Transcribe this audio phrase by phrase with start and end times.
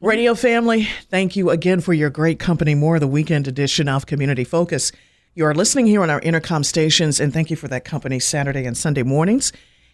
[0.00, 2.72] Radio family, thank you again for your great company.
[2.76, 4.92] More the weekend edition of Community Focus.
[5.34, 8.64] You are listening here on our intercom stations, and thank you for that company Saturday
[8.64, 9.52] and Sunday mornings.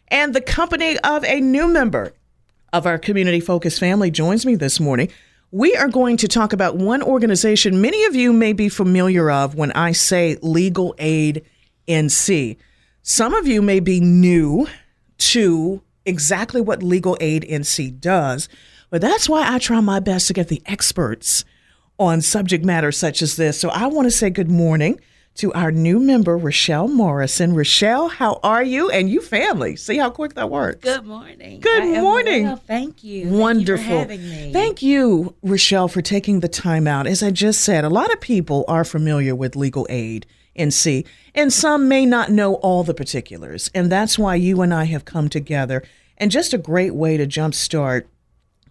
[0.08, 2.12] And the company of a new member
[2.70, 5.08] of our Community Focus family joins me this morning.
[5.50, 9.54] We are going to talk about one organization many of you may be familiar of
[9.54, 11.46] when I say Legal Aid
[11.88, 12.58] NC.
[13.00, 14.66] Some of you may be new
[15.16, 18.50] to exactly what Legal Aid NC does,
[18.94, 21.44] but that's why I try my best to get the experts
[21.98, 23.58] on subject matter such as this.
[23.58, 25.00] So I want to say good morning
[25.34, 27.56] to our new member, Rochelle Morrison.
[27.56, 28.90] Rochelle, how are you?
[28.90, 29.74] And you family.
[29.74, 30.78] See how quick that works.
[30.84, 31.58] Good morning.
[31.58, 32.44] Good I morning.
[32.44, 33.30] well, Thank you.
[33.30, 33.84] Wonderful.
[33.84, 34.52] Thank you for having me.
[34.52, 37.08] Thank you, Rochelle, for taking the time out.
[37.08, 40.24] As I just said, a lot of people are familiar with legal aid
[40.56, 43.72] NC, and some may not know all the particulars.
[43.74, 45.82] And that's why you and I have come together.
[46.16, 48.04] And just a great way to jumpstart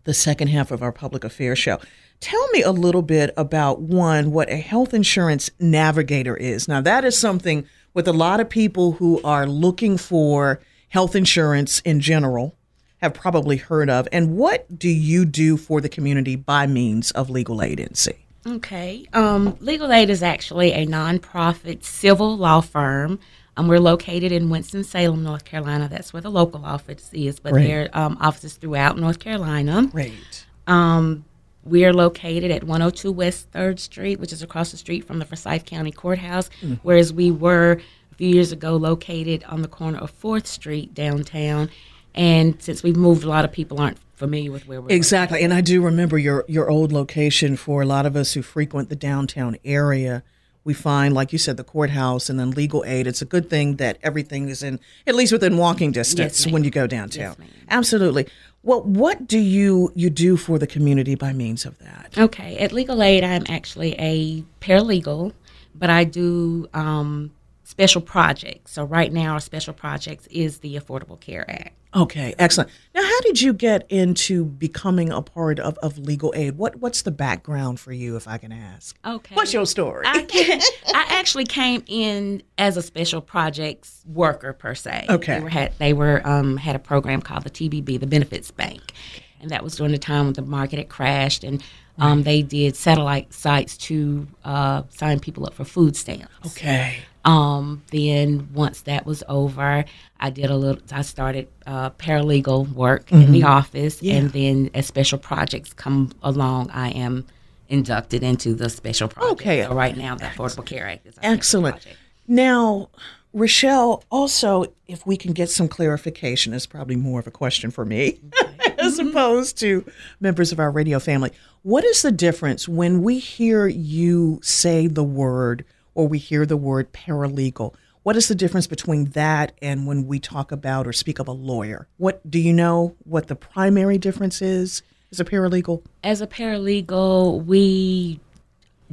[0.03, 1.79] the second half of our public affairs show.
[2.19, 6.67] Tell me a little bit about one, what a health insurance navigator is.
[6.67, 11.81] Now, that is something with a lot of people who are looking for health insurance
[11.81, 12.55] in general
[12.97, 14.07] have probably heard of.
[14.11, 18.15] And what do you do for the community by means of Legal Aid NC?
[18.45, 19.05] Okay.
[19.13, 23.19] Um, Legal Aid is actually a nonprofit civil law firm.
[23.55, 25.87] Um, we're located in Winston-Salem, North Carolina.
[25.87, 27.67] That's where the local office is, but Great.
[27.67, 29.87] there are um, offices throughout North Carolina.
[29.91, 30.45] Great.
[30.65, 31.25] Um,
[31.63, 35.25] we are located at 102 West 3rd Street, which is across the street from the
[35.25, 36.75] Forsyth County Courthouse, Mm-hmm.
[36.83, 37.79] whereas we were
[38.11, 41.69] a few years ago located on the corner of 4th Street downtown.
[42.15, 45.41] And since we've moved, a lot of people aren't familiar with where we're Exactly.
[45.43, 48.89] And I do remember your, your old location for a lot of us who frequent
[48.89, 50.23] the downtown area.
[50.65, 53.05] We find, like you said, the courthouse and then legal aid.
[53.05, 56.53] It's a good thing that everything is in, at least within walking distance ma'am.
[56.53, 57.35] when you go downtown.
[57.37, 57.49] Yes.
[57.69, 58.27] Absolutely.
[58.63, 62.17] Well, what do you you do for the community by means of that?
[62.17, 65.33] Okay, at Legal Aid, I'm actually a paralegal,
[65.75, 67.31] but I do um,
[67.65, 68.71] special projects.
[68.71, 71.75] So right now, our special projects is the Affordable Care Act.
[71.95, 72.69] Okay, excellent.
[72.95, 76.57] Now, how did you get into becoming a part of, of legal aid?
[76.57, 78.97] What what's the background for you, if I can ask?
[79.05, 80.05] Okay, What's your story?
[80.07, 85.05] I, can, I actually came in as a special projects worker per se.
[85.09, 85.35] Okay.
[85.35, 88.93] they were, had they were um, had a program called the TBB, the Benefits Bank,
[89.39, 91.63] and that was during the time when the market had crashed, and
[91.99, 96.27] um, they did satellite sites to uh, sign people up for food stamps.
[96.47, 96.97] okay.
[97.25, 99.85] Um, then once that was over,
[100.19, 100.81] I did a little.
[100.91, 104.05] I started uh, paralegal work in the office, Mm-hmm.
[104.05, 104.15] Yeah.
[104.15, 107.25] and then as special projects come along, I am
[107.69, 109.31] inducted into the special project.
[109.41, 109.63] Okay.
[109.63, 111.85] So right now, the Affordable Care Act is Excellent.
[112.27, 112.89] Now,
[113.31, 117.83] Rochelle, also, if we can get some clarification, is probably more of a question for
[117.85, 118.19] me
[118.77, 119.83] as opposed to
[120.19, 121.31] members of our radio family.
[121.63, 125.65] What is the difference when we hear you say the word
[125.95, 127.73] or we hear the word paralegal?
[128.03, 131.31] What is the difference between that and when we talk about or speak of a
[131.31, 131.87] lawyer?
[131.97, 135.83] What do you know what the primary difference is as a paralegal?
[136.03, 138.19] As a paralegal, we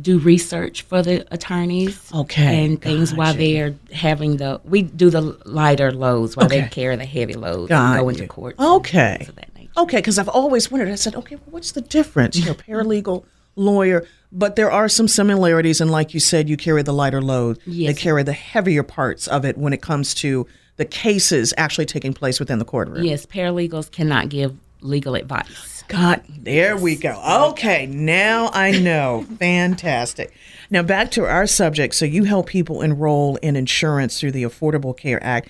[0.00, 2.10] do research for the attorneys.
[2.15, 6.60] Okay, And things while they're having the, we do the lighter loads while Okay.
[6.62, 8.55] they carry the heavy loads Got and go into court.
[8.59, 9.16] Okay.
[9.19, 9.71] things of that nature.
[9.77, 10.89] Okay, because I've always wondered.
[10.91, 12.37] I said, okay, well, what's the difference?
[12.37, 13.25] You know, paralegal,
[13.56, 15.80] lawyer, but there are some similarities.
[15.80, 17.58] And like you said, you carry the lighter load.
[17.66, 17.94] Yes.
[17.94, 20.46] They carry the heavier parts of it when it comes to
[20.76, 23.04] the cases actually taking place within the courtroom.
[23.04, 25.84] Yes, paralegals cannot give legal advice.
[25.88, 27.20] God, there we go.
[27.50, 29.27] Okay, now I know.
[29.38, 30.33] Fantastic.
[30.71, 31.94] Now back to our subject.
[31.97, 35.48] So you help people enroll in insurance through the Affordable Care Act.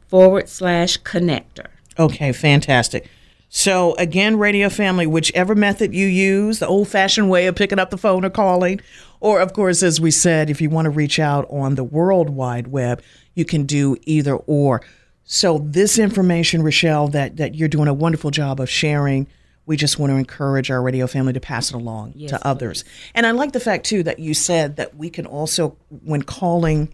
[0.07, 1.67] forward slash connector.
[1.99, 3.07] Okay, fantastic.
[3.55, 7.91] So, again, radio family, whichever method you use, the old fashioned way of picking up
[7.91, 8.81] the phone or calling,
[9.19, 12.31] or of course, as we said, if you want to reach out on the World
[12.31, 13.03] Wide Web,
[13.35, 14.81] you can do either or.
[15.23, 19.27] So, this information, Rochelle, that, that you're doing a wonderful job of sharing,
[19.65, 22.83] we just want to encourage our radio family to pass it along Yes, to others.
[23.15, 26.93] And I like the fact, too, that you said that we can also, when calling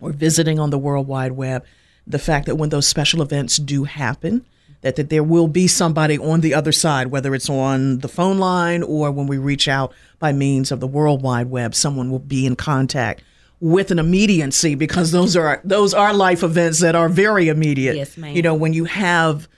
[0.00, 1.64] or visiting on the World Wide Web,
[2.06, 4.46] the fact that when those special events do happen,
[4.82, 8.38] that, that there will be somebody on the other side, whether it's on the phone
[8.38, 12.18] line or when we reach out by means of the World Wide Web, someone will
[12.18, 13.22] be in contact
[13.60, 17.96] with an immediacy because those are those are life events that are very immediate.
[17.96, 18.36] Yes, ma'am.
[18.36, 19.48] You know, when you have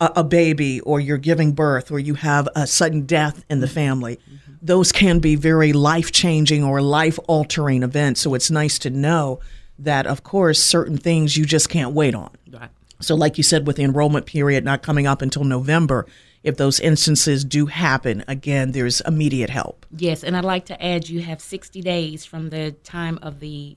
[0.00, 3.68] a, a baby or you're giving birth or you have a sudden death in the
[3.68, 4.18] family,
[4.62, 8.20] those can be very life changing or life altering events.
[8.20, 9.40] So it's nice to know
[9.78, 12.30] that, of course, certain things you just can't wait on.
[12.50, 12.70] Right.
[13.00, 16.06] So, like you said, with the enrollment period not coming up until November,
[16.42, 19.84] if those instances do happen, again, there's immediate help.
[19.94, 23.76] Yes, and I'd like to add you have 60 days from the time of the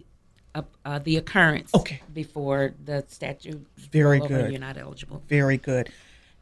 [0.56, 2.02] uh, uh, the occurrence Okay.
[2.14, 4.52] before the statute Very good.
[4.52, 5.22] You're not eligible.
[5.28, 5.90] Very good.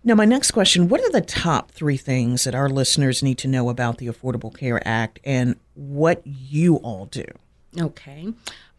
[0.07, 3.47] Now, my next question What are the top three things that our listeners need to
[3.49, 7.25] know about the Affordable Care Act and what you all do?
[7.77, 8.31] Okay.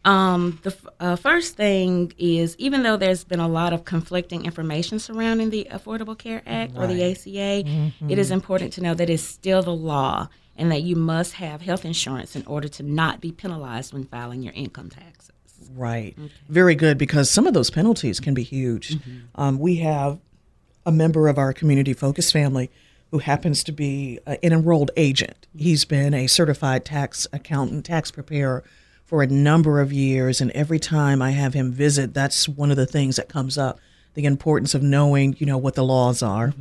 [0.03, 4.45] Um, the f- uh, first thing is even though there's been a lot of conflicting
[4.45, 9.07] information surrounding the Affordable Care Act or the ACA, it is important to know that
[9.07, 13.21] it's still the law and that you must have health insurance in order to not
[13.21, 15.29] be penalized when filing your income taxes.
[15.75, 16.17] Right.
[16.47, 18.97] Very good because some of those penalties can be huge.
[19.35, 20.17] Um, we have
[20.89, 22.71] a member of our community focus family
[23.11, 25.45] who happens to be uh, an enrolled agent.
[25.55, 28.63] He's been a certified tax accountant, tax preparer
[29.05, 30.41] for a number of years.
[30.41, 33.79] And every time I have him visit, that's one of the things that comes up
[34.15, 36.51] the importance of knowing, you know, what the laws are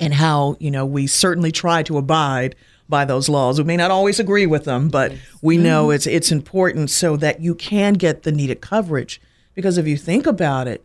[0.00, 2.56] and how, you know, we certainly try to abide
[2.88, 3.58] by those laws.
[3.58, 7.40] We may not always agree with them, but we know it's it's important so that
[7.40, 9.20] you can get the needed coverage.
[9.54, 10.84] Because if you think about it,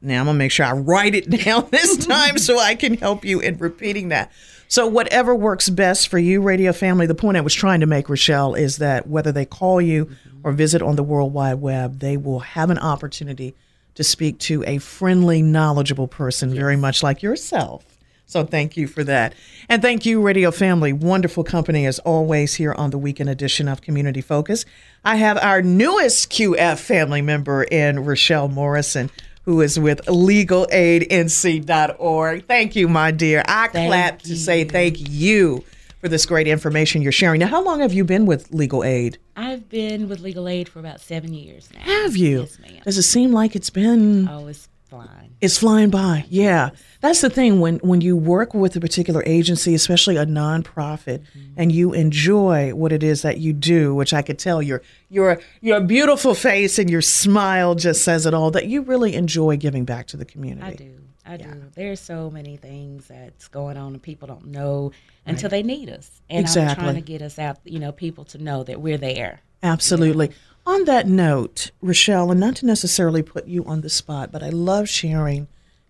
[0.00, 3.24] Now I'm gonna make sure I write it down this time so I can help
[3.24, 4.30] you in repeating that.
[4.68, 7.06] So whatever works best for you, radio family.
[7.06, 10.12] The point I was trying to make, Rochelle, is that whether they call you
[10.44, 13.56] or visit on the World Wide Web, they will have an opportunity
[13.96, 17.91] to speak to a friendly, knowledgeable person, very much like yourself.
[18.32, 19.34] So thank you for that.
[19.68, 20.94] And thank you, Radio Family.
[20.94, 24.64] Wonderful company as always here on the weekend edition of Community Focus.
[25.04, 29.10] I have our newest QF family member in Rochelle Morrison,
[29.44, 32.46] who is with legalaidnc.org.
[32.46, 33.42] Thank you, my dear.
[33.46, 35.62] I Thank clap to say thank you
[36.00, 37.40] for this great information you're sharing.
[37.40, 39.18] Now, how long have you been with Legal Aid?
[39.36, 41.80] I've been with Legal Aid for about seven years now.
[41.80, 42.40] Have you?
[42.40, 42.80] Yes, ma'am.
[42.84, 45.36] Does it seem like it's been Oh, it's flying.
[45.40, 46.24] it's flying by.
[46.28, 46.70] Yeah.
[47.00, 51.54] That's the thing when when you work with a particular agency, especially a nonprofit, mm-hmm.
[51.56, 55.40] and you enjoy what it is that you do, which I could tell your your
[55.60, 59.84] your beautiful face and your smile just says it all that you really enjoy giving
[59.84, 60.66] back to the community.
[60.66, 60.98] I do.
[61.24, 61.70] I do.
[61.74, 64.92] There's so many things that's going on and people don't know
[65.24, 66.20] until they need us.
[66.28, 69.40] And I'm trying to get us out, you know, people to know that we're there.
[69.62, 70.32] Absolutely.
[70.64, 74.50] On that note, Rochelle, and not to necessarily put you on the spot, but I
[74.50, 75.48] love sharing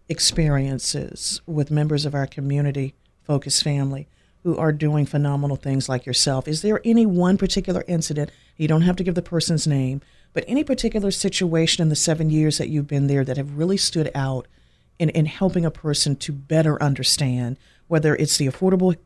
[0.08, 4.08] experiences with members of our community focused family
[4.42, 6.48] who are doing phenomenal things like yourself.
[6.48, 8.30] Is there any one particular incident?
[8.56, 10.00] You don't have to give the person's name,
[10.32, 13.76] but any particular situation in the seven years that you've been there that have really
[13.76, 14.48] stood out
[14.98, 18.96] in, in helping a person to better understand whether it's the Affordable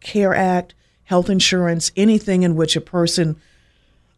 [0.00, 0.74] Care Act,
[1.04, 3.40] health insurance, anything in which a person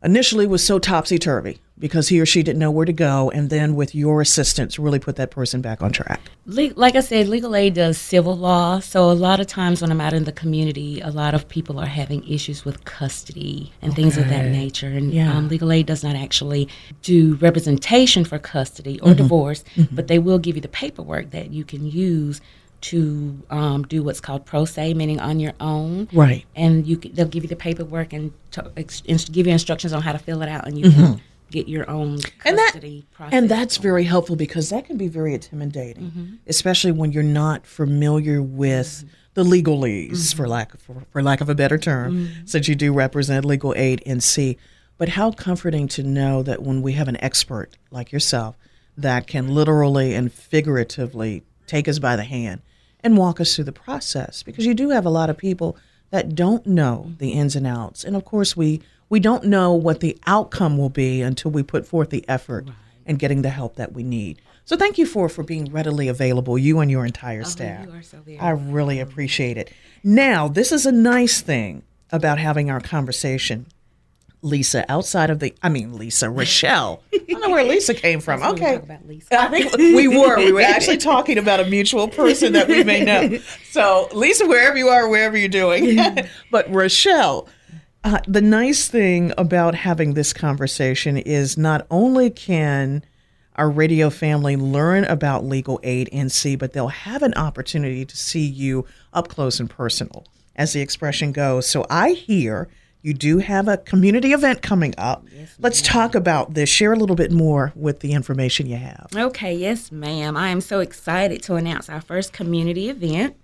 [0.02, 3.48] initially was so topsy turvy because he or she didn't know where to go, and
[3.48, 6.20] then with your assistance, really put that person back on track.
[6.44, 8.80] Like I said, legal aid does civil law.
[8.80, 11.78] So a lot of times when I'm out in the community, a lot of people
[11.80, 14.88] are having issues with custody and things of that nature.
[14.88, 15.34] And Yeah.
[15.34, 16.68] um, legal aid does not actually
[17.02, 19.08] do representation for custody Mm-hmm.
[19.08, 22.40] or divorce, but they will give you the paperwork that you can use
[22.82, 26.08] to um, do what's called pro se, meaning on your own.
[26.12, 26.44] Right.
[26.56, 30.12] And you they'll give you the paperwork and to, ex- give you instructions on how
[30.12, 31.20] to fill it out, and you can
[31.50, 32.48] get your own Mm-hmm.
[32.48, 33.34] And that custody process.
[33.36, 38.40] and that's very helpful because that can be very intimidating, especially when you're not familiar
[38.40, 42.74] with the legalese, for lack of, for, for lack of a better term, since you
[42.74, 44.56] do represent Legal Aid NC.
[44.98, 48.56] But how comforting to know that when we have an expert like yourself
[48.96, 52.60] that can literally and figuratively take us by the hand
[53.02, 55.76] and walk us through the process, because you do have a lot of people
[56.10, 60.00] that don't know the ins and outs, and of course we we don't know what
[60.00, 62.68] the outcome will be until we put forth the effort
[63.04, 64.40] and getting the help that we need.
[64.64, 67.86] So thank you for for being readily available, you and your entire oh, staff.
[67.86, 69.72] you are so I really appreciate it.
[70.04, 73.66] Now, this is a nice thing about having our conversation.
[74.42, 77.02] Lisa, outside of the, I mean, Lisa, Rochelle.
[77.12, 78.40] I don't know where Lisa came from.
[78.40, 78.76] That's what we Okay.
[78.76, 79.40] about, Lisa.
[79.40, 80.38] I think we were.
[80.38, 83.38] We were actually talking about a mutual person that we may know.
[83.70, 85.98] So, Lisa, wherever you are, wherever you're doing.
[86.50, 87.48] but, Rochelle,
[88.02, 93.04] uh, the nice thing about having this conversation is not only can
[93.56, 98.46] our radio family learn about legal aid NC, but they'll have an opportunity to see
[98.46, 100.24] you up close and personal,
[100.56, 101.68] as the expression goes.
[101.68, 102.68] So, I hear
[103.02, 105.26] you do have a community event coming up.
[105.58, 106.68] Let's talk about this.
[106.68, 109.08] Share a little bit more with the information you have.
[109.14, 110.36] Okay, yes, ma'am.
[110.36, 113.36] I am so excited to announce our first community event.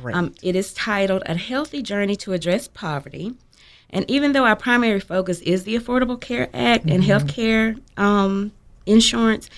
[0.00, 0.14] Great.
[0.14, 3.34] Um, it is titled A Healthy Journey to Address Poverty.
[3.90, 8.52] And even though our primary focus is the Affordable Care Act and health care um,
[8.86, 9.50] insurance,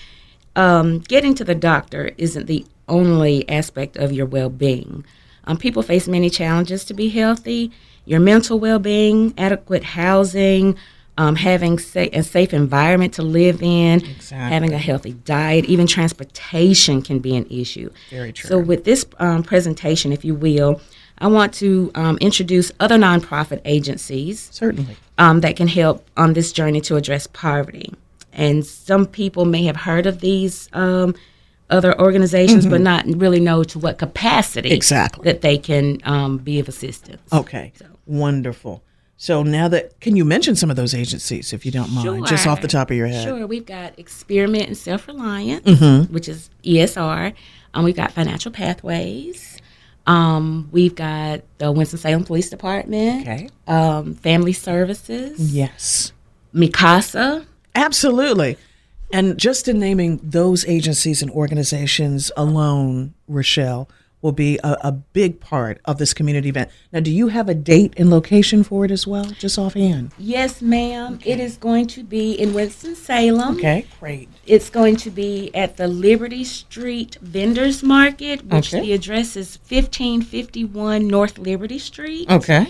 [0.55, 5.05] um, getting to the doctor isn't the only aspect of your well being.
[5.45, 7.71] Um, people face many challenges to be healthy
[8.05, 10.77] your mental well being, adequate housing,
[11.17, 17.01] um, having sa- a safe environment to live in, having a healthy diet, even transportation
[17.01, 17.89] can be an issue.
[18.09, 18.47] Very true.
[18.47, 20.81] So, with this um, presentation, if you will,
[21.19, 24.97] I want to um, introduce other nonprofit agencies Certainly.
[25.17, 27.93] um, that can help on this journey to address poverty.
[28.33, 31.15] And some people may have heard of these um,
[31.69, 34.75] other organizations, but not really know to what capacity Mm-hmm.
[34.75, 35.23] Exactly.
[35.25, 37.21] that they can um, be of assistance.
[37.33, 37.71] Okay.
[38.05, 38.83] Wonderful.
[39.17, 42.45] So now that can you mention some of those agencies if you don't mind, just
[42.45, 43.23] off the top of your head?
[43.23, 43.47] Sure.
[43.47, 46.13] We've got Experiment in Self Reliance, Mm-hmm.
[46.13, 47.33] which is ESR.
[47.73, 49.57] Um, we've got Financial Pathways.
[50.05, 53.21] Um, we've got the Winston-Salem Police Department.
[53.21, 53.49] Okay.
[53.67, 55.53] Um, Family Services.
[55.55, 56.11] Yes.
[56.53, 57.45] Mikasa.
[57.73, 58.57] Absolutely.
[59.15, 63.87] And just in naming those agencies and organizations alone, Rochelle,
[64.21, 66.69] will be a, a big part of this community event.
[66.91, 70.11] Now, do you have a date and location for it as well, just offhand?
[70.17, 71.19] Yes, ma'am.
[71.23, 73.55] It is going to be in Winston-Salem.
[73.55, 74.27] Okay, great.
[74.45, 78.81] It's going to be at the Liberty Street Vendors Market, which Okay.
[78.83, 82.29] the address is 1551 North Liberty Street.
[82.29, 82.67] Okay.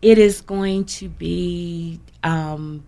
[0.00, 2.84] It is going to be um,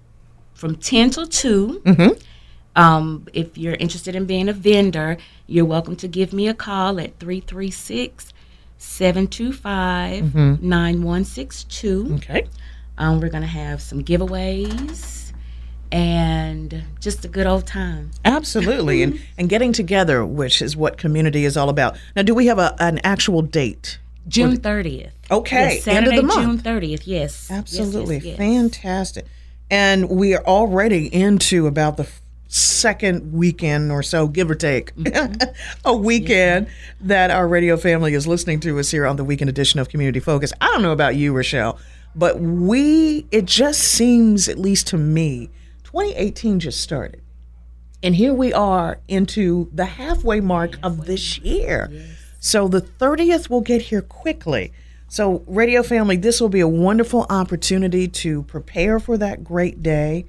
[0.55, 1.83] from 10 till 2.
[1.85, 2.30] Mm-hmm.
[2.77, 7.01] Um, if you're interested in being a vendor, you're welcome to give me a call
[7.01, 8.33] at 336
[8.79, 12.15] 725 9162.
[12.15, 12.47] Okay.
[12.99, 15.33] Um, we're going to have some giveaways
[15.93, 18.11] and just a good old time.
[18.25, 19.03] Absolutely.
[19.03, 21.97] and, and getting together, which is what community is all about.
[22.15, 23.99] Now, do we have a, an actual date?
[24.29, 25.11] June 30th.
[25.31, 26.65] Okay, Yes, end of the month.
[26.65, 26.91] June 30th.
[26.91, 27.07] Yes.
[27.07, 28.19] Yes, yes, Absolutely.
[28.19, 28.37] yes.
[28.37, 29.25] Fantastic.
[29.71, 32.05] And we are already into about the
[32.53, 35.51] second weekend or so, give or take, Mm-hmm.
[35.85, 36.67] a weekend
[37.01, 40.21] that our radio family is listening to us here on the weekend edition of Community
[40.21, 40.53] Focus.
[40.61, 41.79] I don't know about you, Rochelle,
[42.15, 45.49] but we, it just seems, at least to me,
[45.85, 47.23] 2018 just started.
[48.03, 51.91] And here we are into the halfway mark of this year.
[52.41, 54.73] So the 30th will get here quickly.
[55.09, 60.25] So, radio family, this will be a wonderful opportunity to prepare for that great day.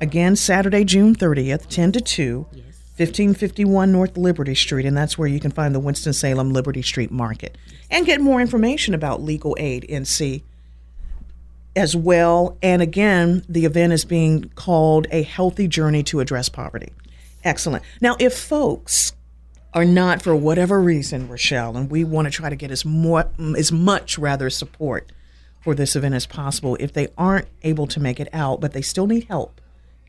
[0.00, 5.38] Again, Saturday, June 30th, 10 to 2, 1551 North Liberty Street, and that's where you
[5.38, 7.58] can find the Winston-Salem Liberty Street Market
[7.90, 10.42] and get more information about Legal Aid NC
[11.76, 12.56] as well.
[12.62, 16.92] And again, the event is being called A Healthy Journey to Address Poverty.
[17.44, 17.84] Excellent.
[18.00, 19.12] Now, if folks
[19.74, 23.24] are not for whatever reason, Rochelle, and we want to try to get as more
[23.38, 25.12] mm, as much rather support
[25.60, 28.82] for this event as possible, if they aren't able to make it out, but they
[28.82, 29.60] still need help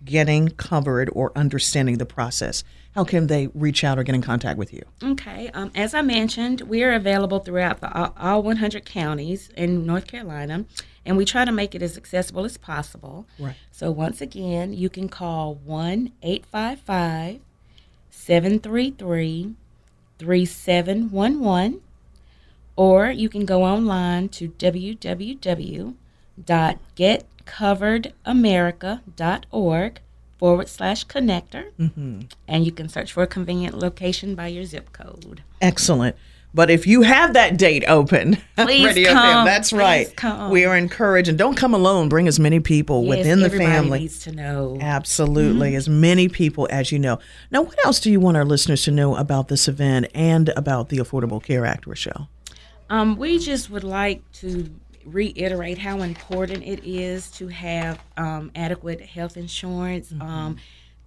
[0.03, 2.63] getting covered or understanding the process,
[2.96, 4.84] how can they reach out or get in contact with you?
[5.03, 5.50] Okay.
[5.53, 10.08] Um, as I mentioned, we are available throughout the, all, all 100 counties in North
[10.08, 10.65] Carolina,
[11.05, 13.25] and we try to make it as accessible as possible.
[13.39, 13.55] Right.
[13.72, 17.39] So, once again, you can call 1 855
[18.10, 19.55] 733
[20.20, 21.81] 3711,
[22.75, 24.50] or you can go online to
[27.51, 30.00] www.getcoveredamerica.org
[30.38, 31.65] forward slash connector,
[32.48, 35.43] and you can search for a convenient location by your zip code.
[35.62, 36.15] Excellent.
[36.53, 39.22] But if you have that date open, Please Radio come.
[39.24, 40.13] Fam, that's Please right.
[40.17, 40.51] come.
[40.51, 42.10] We are encouraged, and don't come alone.
[42.10, 44.00] Bring as many people Yes, within the everybody family.
[44.00, 44.77] needs to know.
[44.81, 45.77] Absolutely, Mm-hmm.
[45.77, 47.20] as many people as you know.
[47.51, 50.90] Now, what else do you want our listeners to know about this event and about
[50.90, 52.27] the Affordable Care Act, Rochelle?
[52.90, 54.70] Um, we just would like to
[55.05, 60.57] reiterate how important it is to have um, adequate health insurance, um,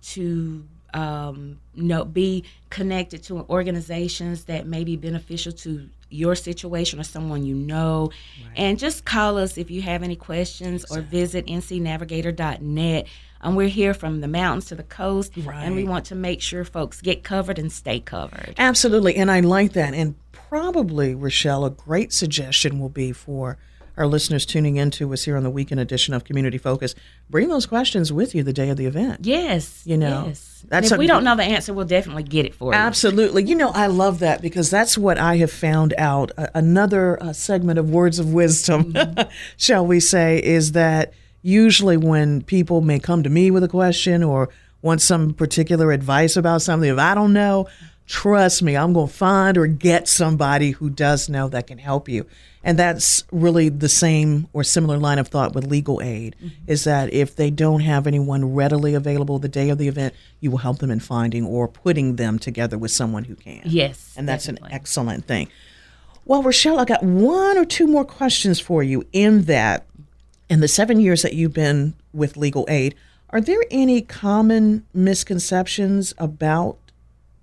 [0.02, 7.02] to um, know, be connected to organizations that may be beneficial to your situation or
[7.02, 8.11] someone you know.
[8.57, 13.07] And just call us if you have any questions or visit ncnavigator.net.
[13.40, 16.64] Um, we're here from the mountains to the coast, and we want to make sure
[16.64, 18.54] folks get covered and stay covered.
[18.57, 19.92] Absolutely, and I like that.
[19.92, 23.59] And probably, Rochelle, a great suggestion will be for
[23.96, 26.94] our listeners tuning into us here on the weekend edition of Community Focus.
[27.30, 29.20] Bring those questions with you the day of the event.
[29.24, 29.83] Yes.
[29.85, 30.64] You know, yes.
[30.68, 32.78] that's And if a- we don't know the answer, we'll definitely get it for you.
[32.78, 33.44] Absolutely.
[33.44, 36.33] You know, I love that because that's what I have found out.
[36.37, 38.94] Uh, another uh, segment of words of wisdom,
[39.57, 44.22] shall we say, is that usually when people may come to me with a question
[44.22, 44.48] or
[44.83, 47.68] want some particular advice about something, if I don't know,
[48.06, 52.08] trust me, I'm going to find or get somebody who does know that can help
[52.08, 52.26] you.
[52.62, 56.54] And that's really the same or similar line of thought with legal aid mm-hmm.
[56.66, 60.50] is that if they don't have anyone readily available the day of the event, you
[60.50, 63.62] will help them in finding or putting them together with someone who can.
[63.66, 64.14] Yes.
[64.16, 64.70] And that's definitely.
[64.70, 65.48] an excellent thing.
[66.24, 69.84] Well, Rochelle, I got one or two more questions for you in that
[70.48, 72.94] in the seven years that you've been with legal aid,
[73.30, 76.78] are there any common misconceptions about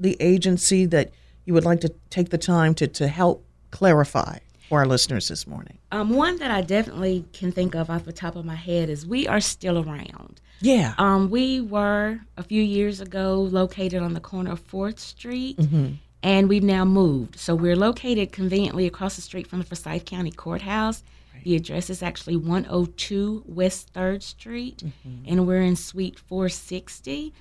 [0.02, 1.12] the agency that
[1.46, 4.38] you would like to take the time to, to help clarify
[4.70, 5.78] for our listeners this morning?
[5.92, 9.06] Um, one that I definitely can think of off the top of my head is
[9.06, 10.40] we are still around.
[10.62, 10.94] Yeah.
[10.98, 15.94] Um, we were a few years ago located on the corner of Fourth Street, Mm-hmm.
[16.24, 17.40] and we've now moved.
[17.40, 21.04] So we're located conveniently across the street from the Forsyth County Courthouse.
[21.44, 25.24] The address is actually 102 West Third Street, Mm-hmm.
[25.28, 27.34] and we're in Suite 460.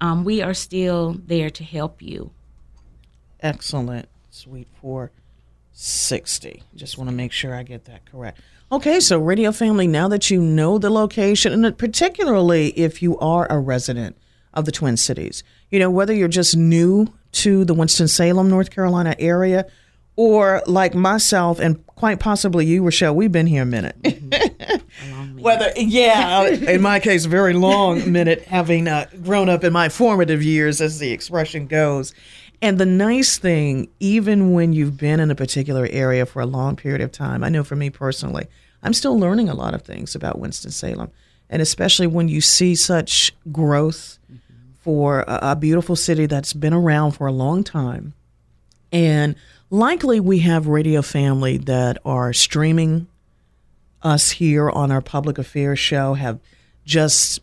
[0.00, 2.30] Um, we are still there to help you.
[3.40, 4.08] Excellent.
[4.30, 6.62] Suite 460.
[6.74, 8.40] Just want to make sure I get that correct.
[8.72, 13.46] Okay, so Radio Family, now that you know the location, and particularly if you are
[13.50, 14.16] a resident
[14.52, 19.14] of the Twin Cities, you know, whether you're just new to the Winston-Salem, North Carolina
[19.18, 19.66] area,
[20.16, 23.96] or like myself and quite possibly you, Rochelle, we've been here a minute.
[25.36, 29.88] Whether, yeah, in my case, a very long minute, having uh, grown up in my
[29.88, 32.14] formative years, as the expression goes.
[32.62, 36.76] And the nice thing, even when you've been in a particular area for a long
[36.76, 38.46] period of time, I know for me personally,
[38.82, 41.10] I'm still learning a lot of things about Winston-Salem.
[41.50, 44.18] And especially when you see such growth
[44.80, 48.14] for a, a beautiful city that's been around for a long time.
[48.92, 49.34] And
[49.74, 53.08] likely we have radio family that are streaming
[54.02, 56.38] us here on our public affairs show, have
[56.84, 57.40] just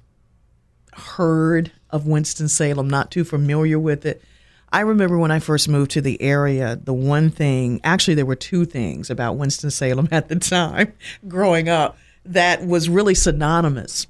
[0.94, 4.24] heard of Winston-Salem, not too familiar with it.
[4.72, 8.36] I remember when I first moved to the area, the one thing, actually, there were
[8.36, 10.94] two things about Winston-Salem at the time
[11.28, 14.08] growing up that was really synonymous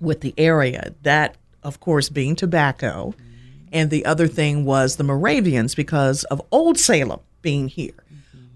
[0.00, 0.94] with the area.
[1.02, 3.14] That, of course, being tobacco.
[3.72, 8.04] And the other thing was the Moravians because of Old Salem being here.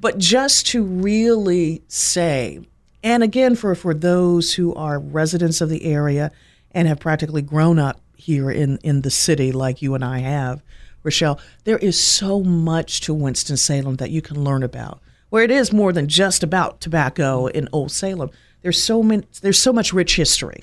[0.03, 2.61] But just to really say,
[3.03, 6.31] and again, for, for those who are residents of the area
[6.73, 10.63] and have practically grown up here in, in the city like you and I have,
[11.05, 15.01] Rochelle, there is so much to Winston-Salem that you can learn about.
[15.31, 19.59] Where it is more than just about tobacco in Old Salem, there's so many, there's
[19.59, 20.63] so much rich history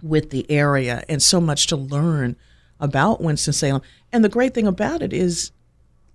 [0.00, 2.36] with the area and so much to learn
[2.78, 3.82] about Winston-Salem.
[4.12, 5.50] And the great thing about it is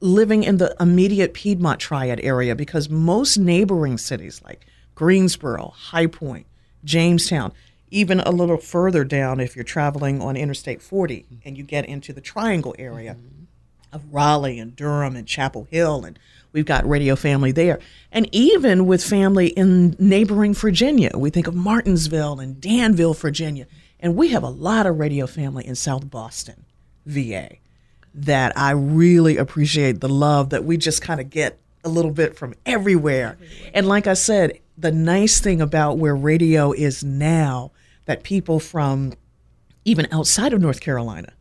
[0.04, 6.46] living in the immediate Piedmont Triad area because most neighboring cities like Greensboro, High Point,
[6.84, 7.54] Jamestown,
[7.90, 12.12] even a little further down if you're traveling on Interstate 40 and you get into
[12.12, 13.16] the Triangle area
[13.94, 16.20] of Raleigh and Durham and Chapel Hill and
[16.52, 17.80] we've got radio family there.
[18.12, 23.68] And even with family in neighboring Virginia, we think of Martinsville and Danville, Virginia.
[24.02, 26.66] And we have a lot of radio family in South Boston,
[27.06, 27.58] VA,
[28.14, 32.36] that I really appreciate the love that we just kind of get a little bit
[32.36, 33.38] from everywhere.
[33.74, 37.72] And like I said, the nice thing about where radio is now
[38.06, 39.14] that people from
[39.86, 41.34] even outside of North Carolina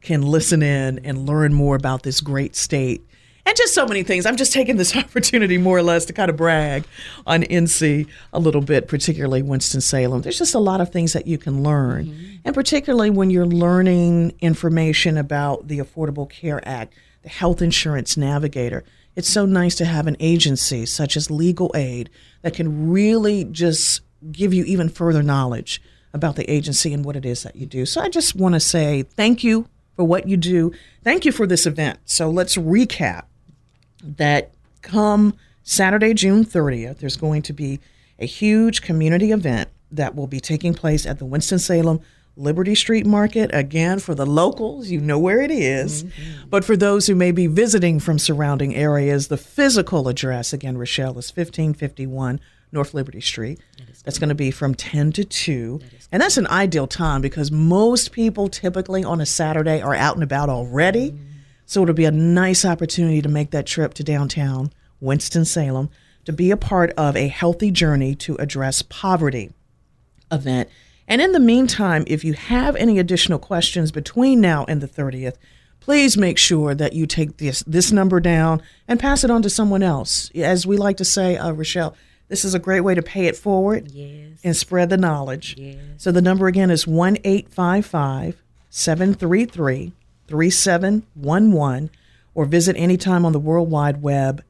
[0.00, 3.05] can listen in and learn more about this great state
[3.46, 4.26] and just so many things.
[4.26, 6.84] I'm just taking this opportunity more or less to kind of brag
[7.26, 10.22] on NC a little bit, particularly Winston-Salem.
[10.22, 12.06] There's just a lot of things that you can learn.
[12.06, 12.36] Mm-hmm.
[12.44, 18.84] And particularly when you're learning information about the Affordable Care Act, the Health Insurance Navigator.
[19.14, 22.10] It's so nice to have an agency such as Legal Aid
[22.42, 25.80] that can really just give you even further knowledge
[26.12, 27.86] about the agency and what it is that you do.
[27.86, 30.72] So I just want to say thank you for what you do.
[31.02, 31.98] Thank you for this event.
[32.04, 33.24] So let's recap
[34.02, 34.50] that
[34.82, 37.80] come Saturday, June 30th, there's going to be
[38.18, 42.00] a huge community event that will be taking place at the Winston-Salem
[42.36, 43.50] Liberty Street Market.
[43.54, 46.04] Again, for the locals, you know where it is.
[46.48, 51.18] But for those who may be visiting from surrounding areas, the physical address, again, Rochelle,
[51.18, 52.38] is 1551
[52.72, 53.58] North Liberty Street.
[54.04, 55.80] That's going to be from 10 to 2.
[56.12, 60.22] And that's an ideal time because most people typically on a Saturday are out and
[60.22, 61.18] about already.
[61.66, 65.90] So it'll be a nice opportunity to make that trip to downtown Winston-Salem
[66.24, 69.52] to be a part of a healthy journey to address poverty
[70.32, 70.68] event.
[71.08, 75.34] And in the meantime, if you have any additional questions between now and the 30th,
[75.80, 79.50] please make sure that you take this this number down and pass it on to
[79.50, 80.30] someone else.
[80.34, 81.94] As we like to say, uh, Rochelle,
[82.28, 84.40] this is a great way to pay it forward Yes.
[84.42, 85.54] and spread the knowledge.
[85.56, 85.76] Yes.
[85.98, 89.92] So the number again is 1 855 733
[90.28, 91.90] 3711
[92.34, 94.42] or visit anytime on the World Wide Web,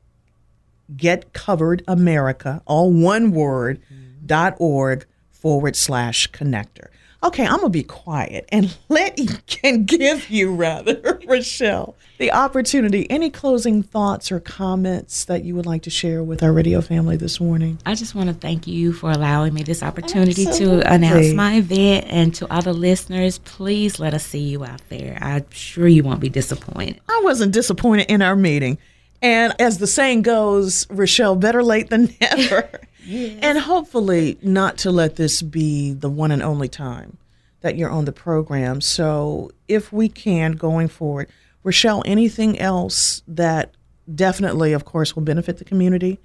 [0.97, 3.81] Get Covered America, all one word,
[4.25, 6.89] dot org forward slash connector.
[7.23, 13.11] Okay, I'm gonna be quiet and let can give you rather, Rochelle, the opportunity.
[13.11, 17.17] Any closing thoughts or comments that you would like to share with our radio family
[17.17, 17.79] this morning?
[17.87, 20.83] I just want to thank you for allowing me this opportunity Absolutely.
[20.83, 23.39] to announce my event and to other listeners.
[23.39, 25.19] Please let us see you out there.
[25.21, 27.01] I'm sure you won't be disappointed.
[27.09, 28.79] I wasn't disappointed in our meeting.
[29.23, 32.69] And as the saying goes, Rochelle, better late than never.
[33.09, 37.17] And hopefully, not to let this be the one and only time
[37.61, 38.81] that you're on the program.
[38.81, 41.29] So, if we can going forward,
[41.63, 43.75] Rochelle, anything else that
[44.13, 46.19] definitely, of course, will benefit the community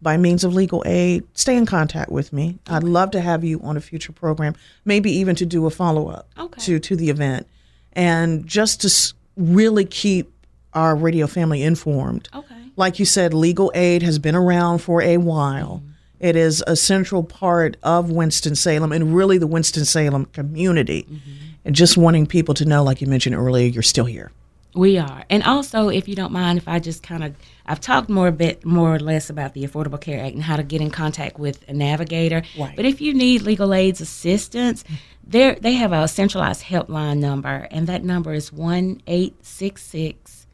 [0.00, 2.58] by means of legal aid, stay in contact with me.
[2.68, 6.08] I'd love to have you on a future program, maybe even to do a follow
[6.08, 6.60] up Okay.
[6.62, 7.48] to, to the event.
[7.94, 10.32] And just to really keep
[10.72, 12.28] our radio family informed.
[12.34, 12.54] Okay.
[12.76, 15.82] Like you said, legal aid has been around for a while.
[15.82, 15.92] Mm-hmm.
[16.20, 21.02] It is a central part of Winston-Salem and really the Winston-Salem community.
[21.04, 21.30] Mm-hmm.
[21.64, 24.32] And just wanting people to know, like you mentioned earlier, you're still here.
[24.74, 25.24] We are.
[25.28, 27.34] And also, if you don't mind, if I just kind of
[27.66, 30.56] I've talked more a bit more or less about the Affordable Care Act and how
[30.56, 32.42] to get in contact with a navigator.
[32.58, 32.76] Right.
[32.76, 34.84] But if you need legal aid's assistance,
[35.26, 40.46] they they have a centralized helpline number, and that number is one eight six six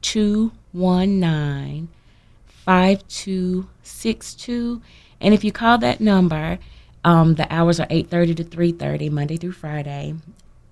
[0.00, 1.88] two one nine
[2.46, 3.06] five
[3.92, 4.82] two six two.
[5.20, 6.58] And if you call that number,
[7.04, 10.14] um, the hours are eight thirty to three thirty, Monday through Friday.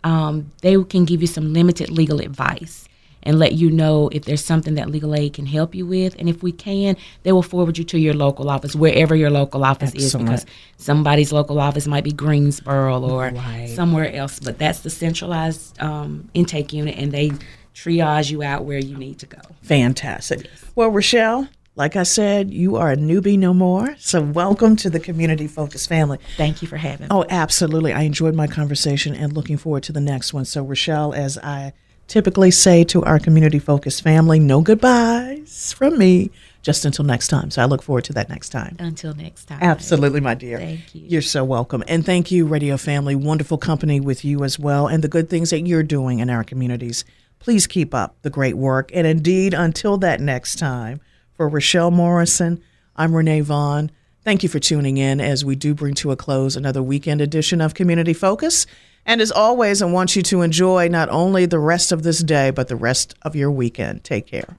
[0.03, 2.87] Um, they can give you some limited legal advice
[3.23, 6.17] and let you know if there's something that legal aid can help you with.
[6.19, 9.63] And if we can, they will forward you to your local office, wherever your local
[9.63, 10.31] office Excellent.
[10.31, 10.47] is, because
[10.79, 13.69] somebody's local office might be Greensboro or Right.
[13.77, 14.41] somewhere else.
[14.41, 17.33] But that's the centralized um, intake unit, and they
[17.75, 19.39] triage you out where you need to go.
[19.63, 20.47] Fantastic.
[20.75, 21.47] Well, Rochelle,
[21.81, 23.97] like I said, you are a newbie no more.
[23.99, 26.19] So welcome to the community focused family.
[26.37, 27.09] Thank you for having me.
[27.11, 27.95] Oh, absolutely.
[27.95, 30.45] I enjoyed my conversation and looking forward to the next one.
[30.45, 31.73] So, Rochelle, as I
[32.07, 37.51] typically say to our community focused family, no goodbyes from me just until next time.
[37.51, 38.77] So, I look forward to that next time.
[38.79, 39.61] Until next time.
[39.63, 40.59] Absolutely, my dear.
[40.59, 41.07] Thank you.
[41.09, 41.83] You're so welcome.
[41.89, 43.15] And thank you, Radio Family.
[43.15, 46.45] Wonderful company with you as well, and the good things that you're doing in our
[46.45, 47.07] communities.
[47.39, 48.91] Please keep up the great work.
[48.93, 51.01] And indeed, until that next time,
[51.41, 52.63] for Rochelle Morrison,
[52.97, 53.91] I'm Renee Vaughn.
[54.25, 57.63] Thank you for tuning in as we do bring to a close another weekend edition
[57.63, 58.67] of Community Focus.
[59.07, 62.51] And as always, I want you to enjoy not only the rest of this day,
[62.51, 64.05] but the rest of your weekend.
[64.05, 64.59] Take care.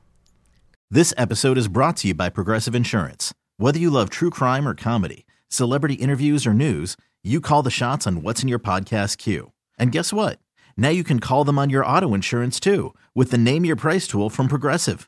[0.90, 3.32] This episode is brought to you by Progressive Insurance.
[3.58, 8.08] Whether you love true crime or comedy, celebrity interviews or news, you call the shots
[8.08, 9.52] on what's in your podcast queue.
[9.78, 10.40] And guess what?
[10.76, 14.08] Now you can call them on your auto insurance too with the Name Your Price
[14.08, 15.08] tool from Progressive.